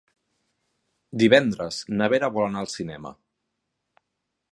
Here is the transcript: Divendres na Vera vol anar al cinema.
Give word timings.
Divendres 1.23 1.77
na 1.99 2.07
Vera 2.13 2.31
vol 2.37 2.47
anar 2.47 2.63
al 2.65 2.71
cinema. 2.77 3.13